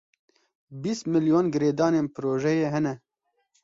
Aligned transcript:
Bîst 0.81 1.03
milyon 1.11 1.45
girêdanên 1.53 2.07
projeyê 2.15 2.67
hene. 2.75 2.93